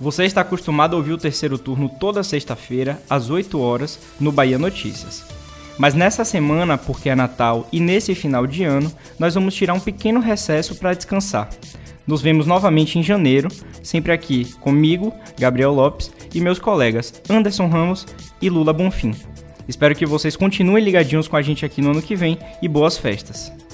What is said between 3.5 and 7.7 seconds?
horas, no Bahia Notícias. Mas nessa semana, porque é Natal